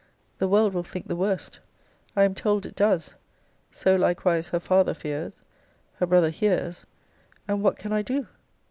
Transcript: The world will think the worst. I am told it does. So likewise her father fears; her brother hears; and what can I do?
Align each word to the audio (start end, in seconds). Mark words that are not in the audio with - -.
The 0.39 0.47
world 0.47 0.73
will 0.73 0.81
think 0.81 1.07
the 1.07 1.15
worst. 1.15 1.59
I 2.15 2.23
am 2.23 2.33
told 2.33 2.65
it 2.65 2.75
does. 2.75 3.13
So 3.69 3.95
likewise 3.95 4.49
her 4.49 4.59
father 4.59 4.95
fears; 4.95 5.43
her 5.97 6.07
brother 6.07 6.31
hears; 6.31 6.87
and 7.47 7.61
what 7.61 7.77
can 7.77 7.93
I 7.93 8.01
do? 8.01 8.25